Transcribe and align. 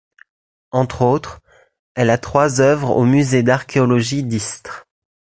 Entre 0.71 1.03
autres, 1.03 1.41
elle 1.93 2.09
a 2.09 2.17
trois 2.17 2.59
œuvres 2.59 2.89
au 2.97 3.05
Musée 3.05 3.43
d'archéologie 3.43 4.23
d'Istres. 4.23 4.87